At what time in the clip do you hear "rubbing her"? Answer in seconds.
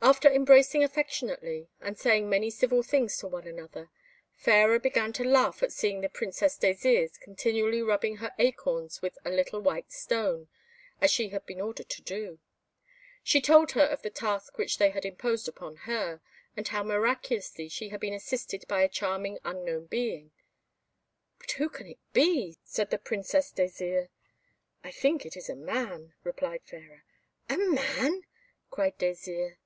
7.82-8.32